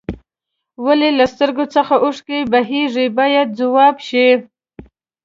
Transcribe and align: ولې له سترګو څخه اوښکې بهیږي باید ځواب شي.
ولې 0.85 1.09
له 1.17 1.25
سترګو 1.33 1.65
څخه 1.75 1.93
اوښکې 2.05 2.39
بهیږي 2.51 3.05
باید 3.17 3.47
ځواب 3.59 3.95
شي. 4.07 4.27